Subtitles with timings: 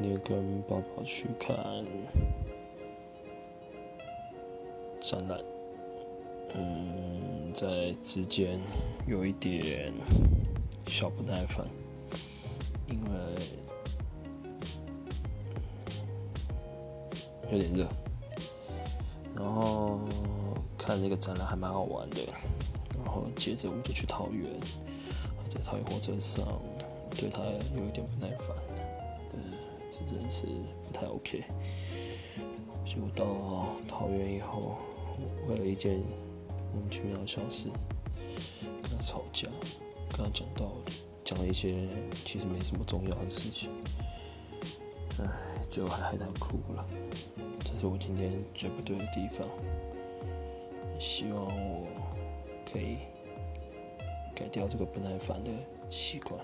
[0.00, 1.56] 今天跟爸爸去看
[5.00, 5.40] 展览，
[6.54, 8.60] 嗯，在之间
[9.08, 9.92] 有一点
[10.86, 11.66] 小不耐烦，
[12.86, 13.10] 因为
[17.50, 17.88] 有点热，
[19.34, 19.98] 然后
[20.78, 22.20] 看这个展览还蛮好玩的，
[23.04, 24.48] 然后接着我们就去桃园，
[25.52, 26.46] 在桃园火车上
[27.16, 27.42] 对他
[27.76, 28.56] 有一点不耐烦。
[30.08, 30.46] 真的是
[30.82, 31.44] 不太 OK。
[32.84, 34.78] 就到桃园以后，
[35.46, 36.00] 为了一件
[36.72, 37.68] 莫名其妙的小事
[38.82, 39.48] 跟他吵架，
[40.10, 40.92] 跟他讲道理
[41.24, 41.86] 讲了一些
[42.24, 43.70] 其实没什么重要的事情，
[45.20, 45.28] 唉，
[45.70, 46.88] 最后还害他哭了。
[47.60, 49.46] 这是我今天最不对的地方。
[50.98, 51.86] 希望我
[52.72, 52.96] 可以
[54.34, 55.50] 改掉这个不耐烦的
[55.90, 56.40] 习惯。